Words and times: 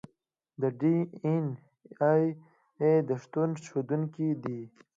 د 0.61 0.63
ډي 0.79 0.97
این 1.23 1.45
اې 2.81 2.93
د 3.07 3.09
شتون 3.23 3.49
ښودونکي 3.65 4.29
دي. 4.43 4.59